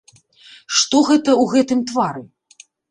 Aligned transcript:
Што 0.79 1.03
гэта 1.11 1.31
ў 1.41 1.55
гэтым 1.55 1.79
твары? 1.95 2.29